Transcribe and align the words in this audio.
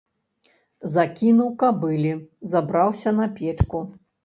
Закінуў 0.93 1.51
кабыле, 1.65 2.15
забраўся 2.57 3.17
на 3.21 3.31
печку. 3.39 3.87